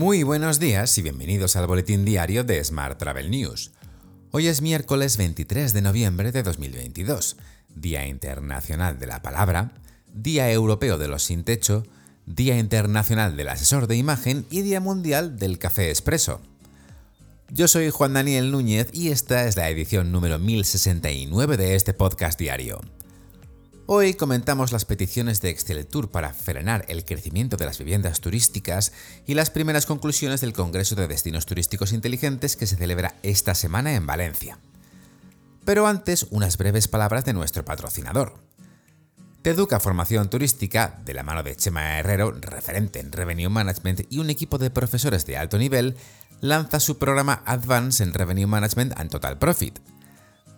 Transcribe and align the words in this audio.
Muy 0.00 0.22
buenos 0.22 0.58
días 0.58 0.96
y 0.96 1.02
bienvenidos 1.02 1.56
al 1.56 1.66
boletín 1.66 2.06
diario 2.06 2.42
de 2.42 2.64
Smart 2.64 2.98
Travel 2.98 3.30
News. 3.30 3.72
Hoy 4.30 4.46
es 4.46 4.62
miércoles 4.62 5.18
23 5.18 5.74
de 5.74 5.82
noviembre 5.82 6.32
de 6.32 6.42
2022, 6.42 7.36
Día 7.74 8.06
Internacional 8.06 8.98
de 8.98 9.06
la 9.06 9.20
Palabra, 9.20 9.74
Día 10.10 10.50
Europeo 10.50 10.96
de 10.96 11.06
los 11.06 11.24
Sin 11.24 11.44
Techo, 11.44 11.82
Día 12.24 12.58
Internacional 12.58 13.36
del 13.36 13.50
Asesor 13.50 13.88
de 13.88 13.96
Imagen 13.96 14.46
y 14.48 14.62
Día 14.62 14.80
Mundial 14.80 15.38
del 15.38 15.58
Café 15.58 15.90
Expreso. 15.90 16.40
Yo 17.50 17.68
soy 17.68 17.90
Juan 17.90 18.14
Daniel 18.14 18.50
Núñez 18.52 18.88
y 18.94 19.10
esta 19.10 19.46
es 19.46 19.58
la 19.58 19.68
edición 19.68 20.12
número 20.12 20.38
1069 20.38 21.58
de 21.58 21.74
este 21.74 21.92
podcast 21.92 22.40
diario. 22.40 22.80
Hoy 23.92 24.14
comentamos 24.14 24.70
las 24.70 24.84
peticiones 24.84 25.40
de 25.40 25.50
Excel 25.50 25.84
Tour 25.84 26.12
para 26.12 26.32
frenar 26.32 26.84
el 26.86 27.04
crecimiento 27.04 27.56
de 27.56 27.64
las 27.64 27.78
viviendas 27.78 28.20
turísticas 28.20 28.92
y 29.26 29.34
las 29.34 29.50
primeras 29.50 29.84
conclusiones 29.84 30.40
del 30.40 30.52
Congreso 30.52 30.94
de 30.94 31.08
Destinos 31.08 31.44
Turísticos 31.44 31.92
Inteligentes 31.92 32.54
que 32.54 32.68
se 32.68 32.76
celebra 32.76 33.16
esta 33.24 33.56
semana 33.56 33.96
en 33.96 34.06
Valencia. 34.06 34.60
Pero 35.64 35.88
antes, 35.88 36.28
unas 36.30 36.56
breves 36.56 36.86
palabras 36.86 37.24
de 37.24 37.32
nuestro 37.32 37.64
patrocinador. 37.64 38.34
Teduca 39.42 39.80
Formación 39.80 40.30
Turística, 40.30 41.00
de 41.04 41.12
la 41.12 41.24
mano 41.24 41.42
de 41.42 41.56
Chema 41.56 41.98
Herrero, 41.98 42.30
referente 42.30 43.00
en 43.00 43.10
Revenue 43.10 43.48
Management 43.48 44.02
y 44.08 44.20
un 44.20 44.30
equipo 44.30 44.58
de 44.58 44.70
profesores 44.70 45.26
de 45.26 45.36
alto 45.36 45.58
nivel, 45.58 45.96
lanza 46.40 46.78
su 46.78 46.96
programa 46.98 47.42
Advance 47.44 48.04
en 48.04 48.14
Revenue 48.14 48.46
Management 48.46 48.92
and 48.96 49.10
Total 49.10 49.36
Profit, 49.36 49.80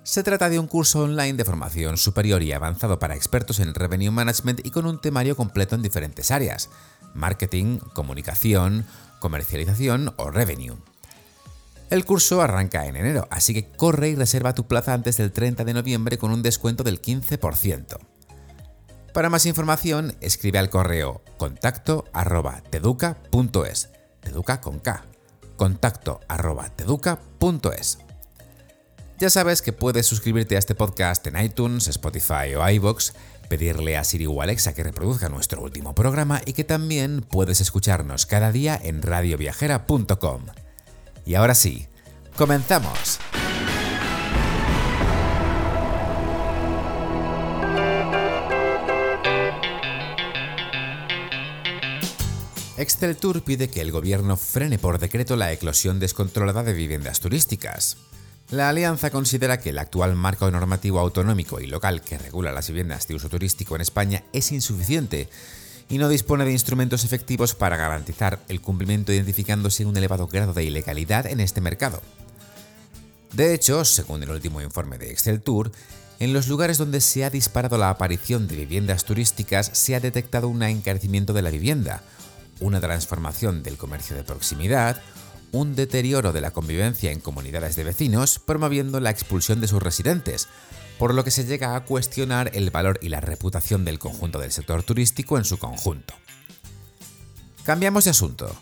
se 0.04 0.22
trata 0.22 0.48
de 0.48 0.58
un 0.58 0.66
curso 0.66 1.02
online 1.02 1.34
de 1.34 1.44
formación 1.44 1.96
superior 1.96 2.42
y 2.42 2.52
avanzado 2.52 2.98
para 2.98 3.14
expertos 3.14 3.60
en 3.60 3.74
revenue 3.74 4.10
management 4.10 4.66
y 4.66 4.70
con 4.70 4.86
un 4.86 5.00
temario 5.00 5.36
completo 5.36 5.74
en 5.74 5.82
diferentes 5.82 6.30
áreas, 6.30 6.70
marketing, 7.14 7.78
comunicación, 7.94 8.84
comercialización 9.20 10.12
o 10.16 10.30
revenue. 10.30 10.76
El 11.90 12.04
curso 12.04 12.40
arranca 12.40 12.86
en 12.86 12.96
enero, 12.96 13.28
así 13.30 13.54
que 13.54 13.70
corre 13.70 14.08
y 14.08 14.14
reserva 14.14 14.54
tu 14.54 14.66
plaza 14.66 14.94
antes 14.94 15.18
del 15.18 15.30
30 15.30 15.64
de 15.64 15.74
noviembre 15.74 16.18
con 16.18 16.32
un 16.32 16.42
descuento 16.42 16.82
del 16.82 17.00
15%. 17.00 17.98
Para 19.12 19.28
más 19.28 19.44
información, 19.44 20.16
escribe 20.20 20.58
al 20.58 20.70
correo 20.70 21.22
contacto 21.36 22.06
arroba 22.14 22.62
teduca.es, 22.70 23.90
teduca 24.20 24.60
con 24.62 24.78
K, 24.78 25.04
contacto 25.56 26.20
arroba 26.28 26.70
teduca.es. 26.70 27.98
Ya 29.22 29.30
sabes 29.30 29.62
que 29.62 29.72
puedes 29.72 30.04
suscribirte 30.04 30.56
a 30.56 30.58
este 30.58 30.74
podcast 30.74 31.24
en 31.28 31.40
iTunes, 31.40 31.86
Spotify 31.86 32.56
o 32.56 32.68
iVoox, 32.68 33.12
pedirle 33.48 33.96
a 33.96 34.02
Siri 34.02 34.26
o 34.26 34.42
Alexa 34.42 34.74
que 34.74 34.82
reproduzca 34.82 35.28
nuestro 35.28 35.62
último 35.62 35.94
programa 35.94 36.40
y 36.44 36.54
que 36.54 36.64
también 36.64 37.20
puedes 37.22 37.60
escucharnos 37.60 38.26
cada 38.26 38.50
día 38.50 38.76
en 38.82 39.00
radioviajera.com. 39.00 40.46
Y 41.24 41.36
ahora 41.36 41.54
sí, 41.54 41.86
comenzamos. 42.36 43.20
Excel 52.76 53.16
Tour 53.16 53.44
pide 53.44 53.70
que 53.70 53.82
el 53.82 53.92
gobierno 53.92 54.36
frene 54.36 54.80
por 54.80 54.98
decreto 54.98 55.36
la 55.36 55.52
eclosión 55.52 56.00
descontrolada 56.00 56.64
de 56.64 56.72
viviendas 56.72 57.20
turísticas. 57.20 57.98
La 58.52 58.68
alianza 58.68 59.08
considera 59.08 59.58
que 59.58 59.70
el 59.70 59.78
actual 59.78 60.14
marco 60.14 60.50
normativo 60.50 60.98
autonómico 61.00 61.58
y 61.58 61.66
local 61.66 62.02
que 62.02 62.18
regula 62.18 62.52
las 62.52 62.68
viviendas 62.68 63.08
de 63.08 63.14
uso 63.14 63.30
turístico 63.30 63.76
en 63.76 63.80
España 63.80 64.24
es 64.34 64.52
insuficiente 64.52 65.30
y 65.88 65.96
no 65.96 66.10
dispone 66.10 66.44
de 66.44 66.52
instrumentos 66.52 67.02
efectivos 67.02 67.54
para 67.54 67.78
garantizar 67.78 68.40
el 68.48 68.60
cumplimiento 68.60 69.10
identificándose 69.10 69.86
un 69.86 69.96
elevado 69.96 70.26
grado 70.26 70.52
de 70.52 70.64
ilegalidad 70.64 71.24
en 71.24 71.40
este 71.40 71.62
mercado. 71.62 72.02
De 73.32 73.54
hecho, 73.54 73.86
según 73.86 74.22
el 74.22 74.28
último 74.28 74.60
informe 74.60 74.98
de 74.98 75.10
Excel 75.10 75.40
Tour, 75.40 75.72
en 76.20 76.34
los 76.34 76.46
lugares 76.46 76.76
donde 76.76 77.00
se 77.00 77.24
ha 77.24 77.30
disparado 77.30 77.78
la 77.78 77.88
aparición 77.88 78.48
de 78.48 78.56
viviendas 78.56 79.06
turísticas 79.06 79.70
se 79.72 79.94
ha 79.94 80.00
detectado 80.00 80.48
un 80.48 80.62
encarecimiento 80.62 81.32
de 81.32 81.40
la 81.40 81.48
vivienda, 81.48 82.02
una 82.60 82.82
transformación 82.82 83.62
del 83.62 83.78
comercio 83.78 84.14
de 84.14 84.24
proximidad, 84.24 85.00
un 85.52 85.76
deterioro 85.76 86.32
de 86.32 86.40
la 86.40 86.50
convivencia 86.50 87.12
en 87.12 87.20
comunidades 87.20 87.76
de 87.76 87.84
vecinos, 87.84 88.38
promoviendo 88.38 88.98
la 89.00 89.10
expulsión 89.10 89.60
de 89.60 89.68
sus 89.68 89.82
residentes, 89.82 90.48
por 90.98 91.14
lo 91.14 91.24
que 91.24 91.30
se 91.30 91.44
llega 91.44 91.76
a 91.76 91.84
cuestionar 91.84 92.50
el 92.54 92.70
valor 92.70 92.98
y 93.02 93.08
la 93.08 93.20
reputación 93.20 93.84
del 93.84 93.98
conjunto 93.98 94.38
del 94.38 94.52
sector 94.52 94.82
turístico 94.82 95.38
en 95.38 95.44
su 95.44 95.58
conjunto. 95.58 96.14
Cambiamos 97.64 98.04
de 98.04 98.10
asunto. 98.10 98.54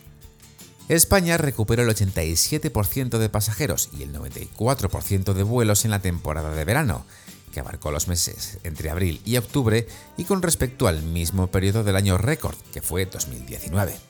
España 0.89 1.39
recuperó 1.39 1.85
el 1.85 1.89
87% 1.89 3.19
de 3.19 3.29
pasajeros 3.29 3.91
y 3.97 4.03
el 4.03 4.13
94% 4.13 5.33
de 5.33 5.43
vuelos 5.45 5.85
en 5.85 5.93
la 5.93 6.01
temporada 6.01 6.51
de 6.51 6.65
verano, 6.65 7.07
que 7.53 7.61
abarcó 7.61 7.93
los 7.93 8.09
meses 8.09 8.59
entre 8.65 8.91
abril 8.91 9.21
y 9.25 9.37
octubre 9.37 9.87
y 10.17 10.25
con 10.25 10.43
respecto 10.43 10.89
al 10.89 11.03
mismo 11.03 11.47
periodo 11.47 11.85
del 11.85 11.97
año 11.97 12.19
récord, 12.19 12.57
que 12.73 12.83
fue 12.83 13.07
2019. 13.07 14.10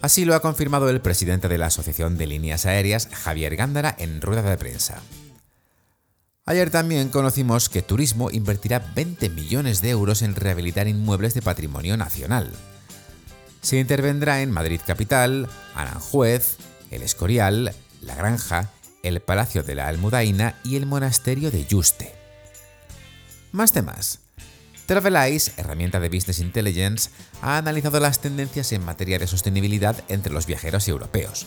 Así 0.00 0.24
lo 0.24 0.34
ha 0.34 0.40
confirmado 0.40 0.88
el 0.90 1.00
presidente 1.00 1.48
de 1.48 1.58
la 1.58 1.66
Asociación 1.66 2.16
de 2.16 2.26
Líneas 2.26 2.66
Aéreas, 2.66 3.08
Javier 3.12 3.56
Gándara, 3.56 3.94
en 3.98 4.20
rueda 4.20 4.42
de 4.42 4.56
prensa. 4.56 5.02
Ayer 6.46 6.70
también 6.70 7.08
conocimos 7.08 7.68
que 7.68 7.82
Turismo 7.82 8.30
invertirá 8.30 8.78
20 8.94 9.28
millones 9.28 9.82
de 9.82 9.90
euros 9.90 10.22
en 10.22 10.34
rehabilitar 10.34 10.88
inmuebles 10.88 11.34
de 11.34 11.42
patrimonio 11.42 11.96
nacional. 11.96 12.50
Se 13.60 13.78
intervendrá 13.78 14.40
en 14.40 14.50
Madrid 14.50 14.80
Capital, 14.86 15.48
Aranjuez, 15.74 16.56
El 16.90 17.02
Escorial, 17.02 17.74
La 18.00 18.14
Granja, 18.14 18.70
el 19.02 19.20
Palacio 19.20 19.62
de 19.62 19.74
la 19.74 19.88
Almudaina 19.88 20.54
y 20.64 20.76
el 20.76 20.86
Monasterio 20.86 21.50
de 21.50 21.66
Yuste. 21.66 22.14
Más 23.52 23.72
temas. 23.72 24.20
TravelEyes, 24.88 25.52
herramienta 25.58 26.00
de 26.00 26.08
Business 26.08 26.38
Intelligence, 26.38 27.10
ha 27.42 27.58
analizado 27.58 28.00
las 28.00 28.20
tendencias 28.20 28.72
en 28.72 28.82
materia 28.82 29.18
de 29.18 29.26
sostenibilidad 29.26 30.02
entre 30.08 30.32
los 30.32 30.46
viajeros 30.46 30.88
europeos. 30.88 31.44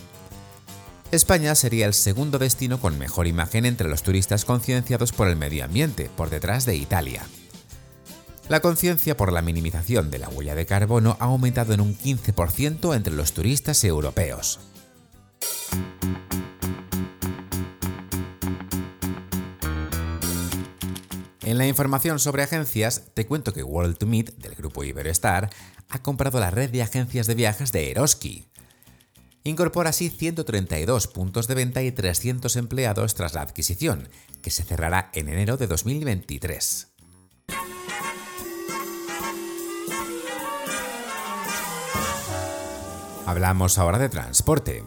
España 1.12 1.56
sería 1.56 1.88
el 1.88 1.96
segundo 1.96 2.38
destino 2.38 2.80
con 2.80 3.00
mejor 3.00 3.26
imagen 3.26 3.66
entre 3.66 3.90
los 3.90 4.04
turistas 4.04 4.46
concienciados 4.46 5.12
por 5.12 5.28
el 5.28 5.38
medio 5.38 5.66
ambiente, 5.66 6.08
por 6.16 6.30
detrás 6.30 6.68
de 6.68 6.76
Italia. 6.76 7.24
La 8.48 8.60
conciencia 8.60 9.18
por 9.18 9.34
la 9.34 9.42
minimización 9.42 10.12
de 10.12 10.20
la 10.20 10.30
huella 10.30 10.54
de 10.54 10.68
carbono 10.68 11.18
ha 11.20 11.26
aumentado 11.26 11.74
en 11.74 11.82
un 11.82 11.98
15% 11.98 12.96
entre 12.96 13.16
los 13.16 13.34
turistas 13.34 13.84
europeos. 13.84 14.60
La 21.62 21.68
información 21.68 22.18
sobre 22.20 22.42
agencias, 22.42 23.12
te 23.14 23.28
cuento 23.28 23.54
que 23.54 23.62
World 23.62 23.98
to 23.98 24.08
Meet, 24.08 24.38
del 24.38 24.56
grupo 24.56 24.84
Iberoestar, 24.84 25.50
ha 25.90 26.02
comprado 26.02 26.40
la 26.40 26.50
red 26.50 26.72
de 26.72 26.82
agencias 26.82 27.28
de 27.28 27.36
viajes 27.36 27.72
de 27.72 27.92
Eroski. 27.92 28.48
Incorpora 29.44 29.92
así 29.92 30.10
132 30.10 31.08
puntos 31.08 31.48
de 31.48 31.56
venta 31.56 31.84
y 31.84 31.92
300 31.92 32.56
empleados 32.56 33.14
tras 33.14 33.36
la 33.36 33.42
adquisición, 33.42 34.10
que 34.42 34.50
se 34.50 34.64
cerrará 34.64 35.12
en 35.14 35.30
enero 35.30 35.58
de 35.58 35.68
2023. 35.68 36.88
Hablamos 43.28 43.78
ahora 43.78 44.00
de 44.00 44.10
transporte. 44.10 44.84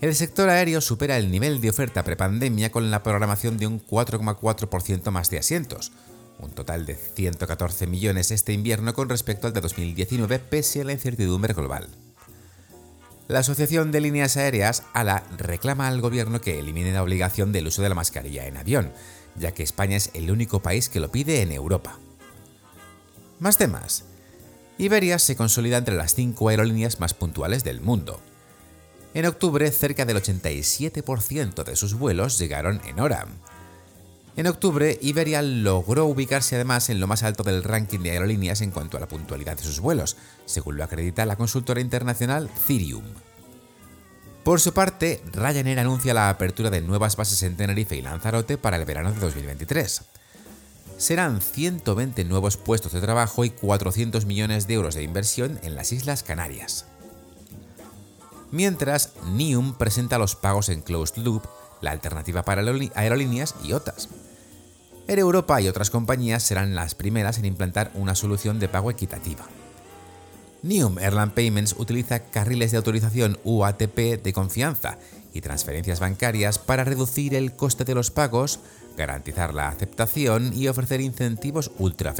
El 0.00 0.14
sector 0.14 0.48
aéreo 0.48 0.80
supera 0.80 1.18
el 1.18 1.30
nivel 1.30 1.60
de 1.60 1.70
oferta 1.70 2.04
prepandemia 2.04 2.70
con 2.70 2.88
la 2.90 3.02
programación 3.02 3.58
de 3.58 3.66
un 3.66 3.84
4,4% 3.84 5.10
más 5.10 5.28
de 5.28 5.38
asientos, 5.38 5.90
un 6.38 6.50
total 6.52 6.86
de 6.86 6.94
114 6.94 7.88
millones 7.88 8.30
este 8.30 8.52
invierno 8.52 8.94
con 8.94 9.08
respecto 9.08 9.48
al 9.48 9.52
de 9.52 9.60
2019 9.60 10.38
pese 10.38 10.82
a 10.82 10.84
la 10.84 10.92
incertidumbre 10.92 11.52
global. 11.52 11.88
La 13.26 13.40
Asociación 13.40 13.90
de 13.90 14.00
Líneas 14.00 14.36
Aéreas, 14.36 14.84
ALA, 14.94 15.24
reclama 15.36 15.88
al 15.88 16.00
gobierno 16.00 16.40
que 16.40 16.60
elimine 16.60 16.92
la 16.92 17.02
obligación 17.02 17.50
del 17.50 17.66
uso 17.66 17.82
de 17.82 17.88
la 17.88 17.96
mascarilla 17.96 18.46
en 18.46 18.56
avión, 18.56 18.92
ya 19.34 19.52
que 19.52 19.64
España 19.64 19.96
es 19.96 20.10
el 20.14 20.30
único 20.30 20.62
país 20.62 20.88
que 20.88 21.00
lo 21.00 21.10
pide 21.10 21.42
en 21.42 21.50
Europa. 21.50 21.98
Más 23.40 23.58
temas. 23.58 24.04
Iberia 24.78 25.18
se 25.18 25.34
consolida 25.34 25.76
entre 25.76 25.96
las 25.96 26.14
cinco 26.14 26.50
aerolíneas 26.50 27.00
más 27.00 27.14
puntuales 27.14 27.64
del 27.64 27.80
mundo. 27.80 28.20
En 29.14 29.26
octubre, 29.26 29.70
cerca 29.70 30.04
del 30.04 30.22
87% 30.22 31.64
de 31.64 31.76
sus 31.76 31.94
vuelos 31.94 32.38
llegaron 32.38 32.80
en 32.86 33.00
hora. 33.00 33.26
En 34.36 34.46
octubre, 34.46 34.98
Iberia 35.02 35.42
logró 35.42 36.04
ubicarse 36.06 36.54
además 36.54 36.90
en 36.90 37.00
lo 37.00 37.08
más 37.08 37.24
alto 37.24 37.42
del 37.42 37.64
ranking 37.64 37.98
de 38.00 38.12
aerolíneas 38.12 38.60
en 38.60 38.70
cuanto 38.70 38.96
a 38.96 39.00
la 39.00 39.08
puntualidad 39.08 39.56
de 39.56 39.64
sus 39.64 39.80
vuelos, 39.80 40.16
según 40.44 40.76
lo 40.76 40.84
acredita 40.84 41.26
la 41.26 41.36
consultora 41.36 41.80
internacional 41.80 42.48
Cirium. 42.66 43.02
Por 44.44 44.60
su 44.60 44.72
parte, 44.72 45.22
Ryanair 45.32 45.80
anuncia 45.80 46.14
la 46.14 46.30
apertura 46.30 46.70
de 46.70 46.80
nuevas 46.80 47.16
bases 47.16 47.42
en 47.42 47.56
Tenerife 47.56 47.96
y 47.96 48.02
Lanzarote 48.02 48.58
para 48.58 48.76
el 48.76 48.84
verano 48.84 49.12
de 49.12 49.18
2023. 49.18 50.02
Serán 50.96 51.40
120 51.40 52.24
nuevos 52.24 52.56
puestos 52.56 52.92
de 52.92 53.00
trabajo 53.00 53.44
y 53.44 53.50
400 53.50 54.24
millones 54.24 54.66
de 54.66 54.74
euros 54.74 54.94
de 54.94 55.02
inversión 55.02 55.58
en 55.62 55.74
las 55.74 55.92
Islas 55.92 56.22
Canarias. 56.22 56.86
Mientras 58.50 59.12
Nium 59.26 59.74
presenta 59.74 60.18
los 60.18 60.36
pagos 60.36 60.68
en 60.68 60.80
closed 60.80 61.22
loop, 61.22 61.42
la 61.80 61.90
alternativa 61.90 62.42
para 62.42 62.62
aerolíneas 62.94 63.54
y 63.62 63.72
otras. 63.72 64.08
Air 65.06 65.20
Europa 65.20 65.60
y 65.60 65.68
otras 65.68 65.90
compañías 65.90 66.42
serán 66.42 66.74
las 66.74 66.94
primeras 66.94 67.38
en 67.38 67.46
implantar 67.46 67.90
una 67.94 68.14
solución 68.14 68.58
de 68.58 68.68
pago 68.68 68.90
equitativa. 68.90 69.46
Nium 70.62 70.98
Airline 70.98 71.30
Payments 71.30 71.76
utiliza 71.78 72.24
carriles 72.24 72.72
de 72.72 72.78
autorización 72.78 73.38
UATP 73.44 74.22
de 74.22 74.32
confianza 74.32 74.98
y 75.32 75.40
transferencias 75.40 76.00
bancarias 76.00 76.58
para 76.58 76.84
reducir 76.84 77.34
el 77.34 77.54
coste 77.54 77.84
de 77.84 77.94
los 77.94 78.10
pagos, 78.10 78.60
garantizar 78.96 79.54
la 79.54 79.68
aceptación 79.68 80.52
y 80.52 80.68
ofrecer 80.68 81.00
incentivos 81.00 81.70
ultra 81.78 82.12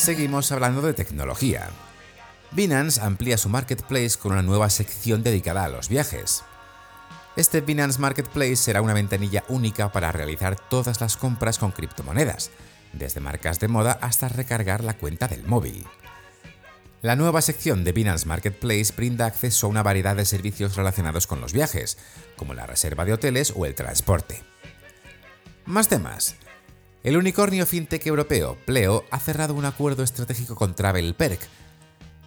Seguimos 0.00 0.50
hablando 0.50 0.80
de 0.80 0.94
tecnología. 0.94 1.68
Binance 2.52 3.02
amplía 3.02 3.36
su 3.36 3.50
marketplace 3.50 4.16
con 4.18 4.32
una 4.32 4.40
nueva 4.40 4.70
sección 4.70 5.22
dedicada 5.22 5.64
a 5.64 5.68
los 5.68 5.90
viajes. 5.90 6.42
Este 7.36 7.60
Binance 7.60 8.00
Marketplace 8.00 8.56
será 8.56 8.80
una 8.80 8.94
ventanilla 8.94 9.44
única 9.48 9.92
para 9.92 10.10
realizar 10.10 10.56
todas 10.56 11.02
las 11.02 11.18
compras 11.18 11.58
con 11.58 11.72
criptomonedas, 11.72 12.50
desde 12.94 13.20
marcas 13.20 13.60
de 13.60 13.68
moda 13.68 13.98
hasta 14.00 14.30
recargar 14.30 14.82
la 14.82 14.96
cuenta 14.96 15.28
del 15.28 15.44
móvil. 15.44 15.86
La 17.02 17.14
nueva 17.14 17.42
sección 17.42 17.84
de 17.84 17.92
Binance 17.92 18.26
Marketplace 18.26 18.94
brinda 18.96 19.26
acceso 19.26 19.66
a 19.66 19.70
una 19.70 19.82
variedad 19.82 20.16
de 20.16 20.24
servicios 20.24 20.76
relacionados 20.76 21.26
con 21.26 21.42
los 21.42 21.52
viajes, 21.52 21.98
como 22.36 22.54
la 22.54 22.66
reserva 22.66 23.04
de 23.04 23.12
hoteles 23.12 23.52
o 23.54 23.66
el 23.66 23.74
transporte. 23.74 24.42
Más 25.66 25.88
temas. 25.88 26.36
El 27.02 27.16
unicornio 27.16 27.64
fintech 27.64 28.06
europeo 28.06 28.58
Pleo 28.66 29.06
ha 29.10 29.18
cerrado 29.18 29.54
un 29.54 29.64
acuerdo 29.64 30.02
estratégico 30.02 30.54
con 30.54 30.74
Travel 30.74 31.14
Perk. 31.14 31.40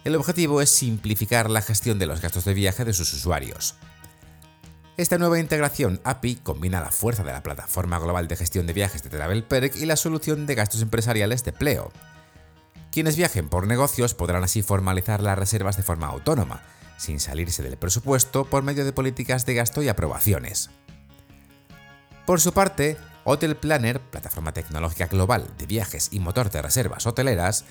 El 0.02 0.16
objetivo 0.16 0.60
es 0.60 0.68
simplificar 0.68 1.48
la 1.48 1.62
gestión 1.62 2.00
de 2.00 2.06
los 2.06 2.20
gastos 2.20 2.44
de 2.44 2.54
viaje 2.54 2.84
de 2.84 2.92
sus 2.92 3.12
usuarios. 3.14 3.76
Esta 4.96 5.16
nueva 5.16 5.38
integración 5.38 6.00
API 6.02 6.36
combina 6.36 6.80
la 6.80 6.90
fuerza 6.90 7.22
de 7.22 7.30
la 7.30 7.44
plataforma 7.44 8.00
global 8.00 8.26
de 8.26 8.34
gestión 8.34 8.66
de 8.66 8.72
viajes 8.72 9.04
de 9.04 9.10
TravelPerk 9.10 9.76
y 9.76 9.86
la 9.86 9.94
solución 9.94 10.44
de 10.44 10.56
gastos 10.56 10.82
empresariales 10.82 11.44
de 11.44 11.52
Pleo. 11.52 11.92
Quienes 12.90 13.16
viajen 13.16 13.48
por 13.48 13.68
negocios 13.68 14.14
podrán 14.14 14.42
así 14.42 14.62
formalizar 14.62 15.22
las 15.22 15.38
reservas 15.38 15.76
de 15.76 15.84
forma 15.84 16.08
autónoma, 16.08 16.62
sin 16.96 17.20
salirse 17.20 17.62
del 17.62 17.76
presupuesto 17.76 18.44
por 18.44 18.64
medio 18.64 18.84
de 18.84 18.92
políticas 18.92 19.46
de 19.46 19.54
gasto 19.54 19.82
y 19.82 19.88
aprobaciones. 19.88 20.70
Por 22.26 22.40
su 22.40 22.52
parte, 22.52 22.96
Hotel 23.24 23.56
Planner, 23.56 24.00
plataforma 24.00 24.52
tecnológica 24.52 25.06
global 25.06 25.46
de 25.56 25.64
viajes 25.64 26.10
y 26.12 26.20
motor 26.20 26.50
de 26.50 26.60
reservas 26.60 27.06
hoteleras, 27.06 27.64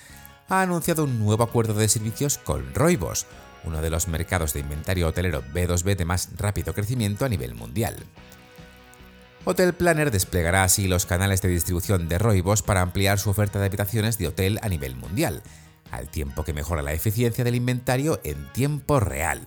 ha 0.49 0.61
anunciado 0.61 1.03
un 1.03 1.19
nuevo 1.19 1.43
acuerdo 1.43 1.75
de 1.75 1.87
servicios 1.87 2.39
con 2.39 2.73
Roibos, 2.73 3.27
uno 3.63 3.79
de 3.81 3.91
los 3.91 4.07
mercados 4.07 4.53
de 4.53 4.61
inventario 4.61 5.07
hotelero 5.07 5.43
B2B 5.53 5.95
de 5.95 6.05
más 6.05 6.29
rápido 6.37 6.73
crecimiento 6.73 7.23
a 7.23 7.29
nivel 7.29 7.53
mundial. 7.53 7.95
Hotel 9.45 9.73
Planner 9.73 10.09
desplegará 10.09 10.63
así 10.63 10.87
los 10.87 11.05
canales 11.05 11.41
de 11.43 11.49
distribución 11.49 12.07
de 12.07 12.17
Roibos 12.17 12.63
para 12.63 12.81
ampliar 12.81 13.19
su 13.19 13.29
oferta 13.29 13.59
de 13.59 13.67
habitaciones 13.67 14.17
de 14.17 14.29
hotel 14.29 14.59
a 14.63 14.69
nivel 14.69 14.95
mundial, 14.95 15.43
al 15.91 16.09
tiempo 16.09 16.43
que 16.43 16.53
mejora 16.53 16.81
la 16.81 16.93
eficiencia 16.93 17.43
del 17.43 17.55
inventario 17.55 18.19
en 18.23 18.51
tiempo 18.53 18.99
real. 18.99 19.43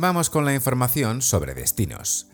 Vamos 0.00 0.30
con 0.30 0.46
la 0.46 0.54
información 0.54 1.20
sobre 1.20 1.52
destinos. 1.52 2.26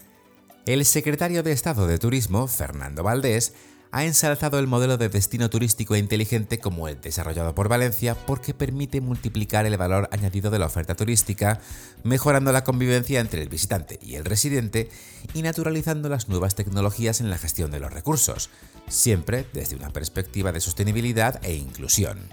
El 0.67 0.85
secretario 0.85 1.43
de 1.43 1.51
Estado 1.51 1.89
de 1.89 1.99
Turismo, 1.99 2.47
Fernando 2.47 3.03
Valdés, 3.03 3.55
ha 3.91 4.05
ensalzado 4.05 4.61
el 4.61 4.69
modelo 4.69 4.99
de 4.99 5.09
destino 5.09 5.51
turístico 5.51 5.97
e 5.97 5.99
inteligente 5.99 6.61
como 6.61 6.87
el 6.87 7.01
desarrollado 7.01 7.57
por 7.57 7.69
Valencia 7.69 8.15
porque 8.15 8.55
permite 8.55 9.01
multiplicar 9.01 9.67
el 9.67 9.77
valor 9.77 10.09
añadido 10.13 10.53
de 10.53 10.61
la 10.61 10.67
oferta 10.67 10.95
turística, 10.95 11.59
mejorando 12.05 12.53
la 12.53 12.63
convivencia 12.63 13.19
entre 13.19 13.43
el 13.43 13.49
visitante 13.49 13.99
y 14.01 14.15
el 14.15 14.25
residente 14.25 14.89
y 15.35 15.43
naturalizando 15.43 16.09
las 16.09 16.29
nuevas 16.29 16.55
tecnologías 16.55 17.21
en 17.21 17.31
la 17.31 17.39
gestión 17.39 17.73
de 17.73 17.81
los 17.81 17.93
recursos, 17.93 18.49
siempre 18.87 19.45
desde 19.53 19.75
una 19.75 19.91
perspectiva 19.91 20.53
de 20.53 20.61
sostenibilidad 20.61 21.45
e 21.45 21.55
inclusión. 21.55 22.29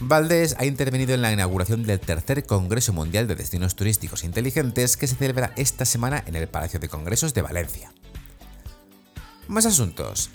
Valdés 0.00 0.54
ha 0.58 0.64
intervenido 0.64 1.12
en 1.14 1.22
la 1.22 1.32
inauguración 1.32 1.82
del 1.82 1.98
tercer 1.98 2.46
Congreso 2.46 2.92
Mundial 2.92 3.26
de 3.26 3.34
Destinos 3.34 3.74
Turísticos 3.74 4.22
Inteligentes 4.22 4.96
que 4.96 5.08
se 5.08 5.16
celebra 5.16 5.52
esta 5.56 5.84
semana 5.84 6.22
en 6.26 6.36
el 6.36 6.46
Palacio 6.46 6.78
de 6.78 6.88
Congresos 6.88 7.34
de 7.34 7.42
Valencia. 7.42 7.92
Más 9.48 9.66
asuntos. 9.66 10.30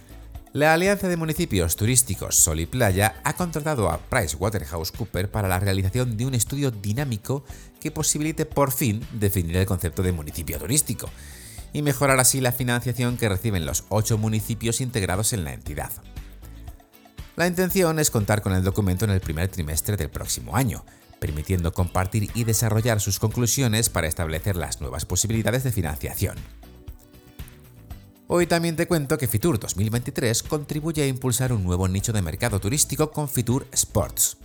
La 0.51 0.73
Alianza 0.73 1.07
de 1.07 1.15
Municipios 1.15 1.77
Turísticos 1.77 2.35
Sol 2.35 2.59
y 2.59 2.65
Playa 2.65 3.15
ha 3.23 3.33
contratado 3.33 3.89
a 3.89 3.99
PricewaterhouseCoopers 3.99 5.29
para 5.29 5.47
la 5.47 5.59
realización 5.59 6.17
de 6.17 6.25
un 6.25 6.33
estudio 6.33 6.69
dinámico 6.69 7.45
que 7.79 7.89
posibilite 7.89 8.45
por 8.45 8.71
fin 8.71 9.01
definir 9.13 9.55
el 9.55 9.65
concepto 9.65 10.03
de 10.03 10.11
municipio 10.11 10.59
turístico 10.59 11.09
y 11.71 11.81
mejorar 11.83 12.19
así 12.19 12.41
la 12.41 12.51
financiación 12.51 13.15
que 13.17 13.29
reciben 13.29 13.65
los 13.65 13.85
ocho 13.87 14.17
municipios 14.17 14.81
integrados 14.81 15.31
en 15.31 15.45
la 15.45 15.53
entidad. 15.53 15.91
La 17.35 17.47
intención 17.47 17.97
es 17.97 18.11
contar 18.11 18.43
con 18.43 18.53
el 18.53 18.63
documento 18.63 19.05
en 19.05 19.11
el 19.11 19.19
primer 19.19 19.47
trimestre 19.47 19.97
del 19.97 20.11
próximo 20.11 20.55
año, 20.55 20.85
permitiendo 21.19 21.73
compartir 21.73 22.29
y 22.35 22.43
desarrollar 22.43 23.01
sus 23.01 23.17
conclusiones 23.17 23.89
para 23.89 24.07
establecer 24.07 24.55
las 24.55 24.81
nuevas 24.81 25.05
posibilidades 25.05 25.63
de 25.63 25.71
financiación. 25.71 26.37
Hoy 28.27 28.45
también 28.45 28.75
te 28.75 28.87
cuento 28.87 29.17
que 29.17 29.27
Fitur 29.27 29.59
2023 29.59 30.43
contribuye 30.43 31.01
a 31.01 31.07
impulsar 31.07 31.53
un 31.53 31.63
nuevo 31.63 31.87
nicho 31.87 32.13
de 32.13 32.21
mercado 32.21 32.59
turístico 32.59 33.11
con 33.11 33.27
Fitur 33.27 33.67
Sports. 33.71 34.37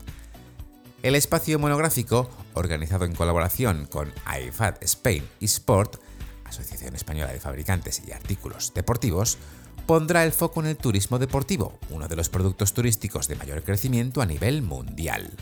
El 1.02 1.14
espacio 1.14 1.58
monográfico, 1.58 2.30
organizado 2.54 3.04
en 3.04 3.14
colaboración 3.14 3.86
con 3.86 4.12
IFAD 4.46 4.76
Spain 4.80 5.28
y 5.40 5.44
Sport, 5.44 5.96
Asociación 6.44 6.96
Española 6.96 7.32
de 7.32 7.40
Fabricantes 7.40 8.02
y 8.06 8.12
Artículos 8.12 8.72
Deportivos, 8.74 9.36
pondrá 9.88 10.22
el 10.24 10.32
foco 10.32 10.60
en 10.60 10.66
el 10.66 10.76
turismo 10.76 11.18
deportivo, 11.18 11.78
uno 11.88 12.08
de 12.08 12.14
los 12.14 12.28
productos 12.28 12.74
turísticos 12.74 13.26
de 13.26 13.36
mayor 13.36 13.62
crecimiento 13.62 14.20
a 14.20 14.26
nivel 14.26 14.60
mundial. 14.60 15.32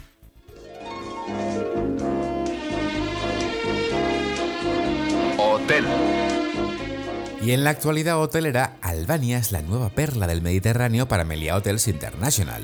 Hotel. 5.37 5.85
Y 7.42 7.50
en 7.50 7.64
la 7.64 7.71
actualidad 7.71 8.23
hotelera, 8.23 8.76
Albania 8.82 9.38
es 9.38 9.50
la 9.50 9.62
nueva 9.62 9.90
perla 9.90 10.28
del 10.28 10.42
Mediterráneo 10.42 11.09
para 11.09 11.25
Melia 11.25 11.56
Hotels 11.56 11.88
International. 11.88 12.62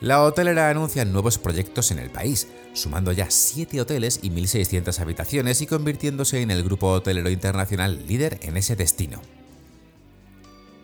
La 0.00 0.24
hotelera 0.24 0.68
anuncia 0.68 1.04
nuevos 1.04 1.38
proyectos 1.38 1.92
en 1.92 2.00
el 2.00 2.10
país, 2.10 2.48
sumando 2.72 3.12
ya 3.12 3.30
7 3.30 3.80
hoteles 3.80 4.18
y 4.20 4.30
1.600 4.30 4.98
habitaciones 4.98 5.60
y 5.60 5.68
convirtiéndose 5.68 6.42
en 6.42 6.50
el 6.50 6.64
grupo 6.64 6.88
hotelero 6.88 7.30
internacional 7.30 8.04
líder 8.08 8.40
en 8.42 8.56
ese 8.56 8.74
destino. 8.74 9.22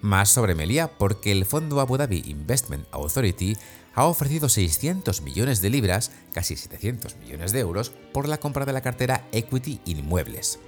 Más 0.01 0.29
sobre 0.29 0.55
Melia 0.55 0.99
porque 0.99 1.33
el 1.33 1.45
fondo 1.45 1.81
Abu 1.81 1.97
Dhabi 1.97 2.23
Investment 2.27 2.87
Authority 2.93 3.57
ha 3.95 4.05
ofrecido 4.05 4.49
600 4.49 5.23
millones 5.23 5.61
de 5.61 5.71
libras, 5.71 6.13
casi 6.33 6.57
700 6.57 7.17
millones 7.17 7.51
de 7.51 7.61
euros, 7.61 7.93
por 8.13 8.29
la 8.29 8.39
compra 8.39 8.65
de 8.65 8.73
la 8.73 8.81
cartera 8.81 9.27
Equity 9.33 9.81
Inmuebles. 9.87 10.61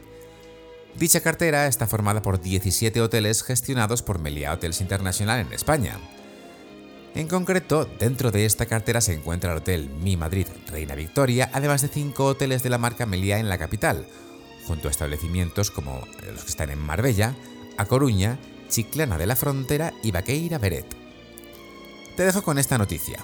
Dicha 0.96 1.20
cartera 1.20 1.68
está 1.68 1.86
formada 1.86 2.22
por 2.22 2.40
17 2.40 3.00
hoteles 3.00 3.44
gestionados 3.44 4.02
por 4.02 4.18
Melia 4.18 4.52
Hotels 4.52 4.80
International 4.80 5.38
en 5.46 5.52
España. 5.52 5.98
En 7.14 7.28
concreto, 7.28 7.84
dentro 7.84 8.32
de 8.32 8.46
esta 8.46 8.66
cartera 8.66 9.00
se 9.00 9.14
encuentra 9.14 9.52
el 9.52 9.58
Hotel 9.58 9.88
Mi 9.88 10.16
Madrid 10.16 10.46
Reina 10.68 10.96
Victoria, 10.96 11.50
además 11.52 11.82
de 11.82 11.88
5 11.88 12.24
hoteles 12.24 12.64
de 12.64 12.70
la 12.70 12.78
marca 12.78 13.06
Melia 13.06 13.38
en 13.38 13.48
la 13.48 13.58
capital, 13.58 14.06
junto 14.66 14.88
a 14.88 14.90
establecimientos 14.90 15.70
como 15.70 16.06
los 16.26 16.42
que 16.42 16.50
están 16.50 16.70
en 16.70 16.78
Marbella, 16.78 17.36
A 17.76 17.84
Coruña, 17.86 18.38
Chiclana 18.70 19.18
de 19.18 19.26
la 19.26 19.36
Frontera 19.36 19.92
y 20.02 20.12
Baqueira 20.12 20.58
Beret. 20.58 20.86
Te 22.16 22.24
dejo 22.24 22.42
con 22.42 22.58
esta 22.58 22.78
noticia. 22.78 23.18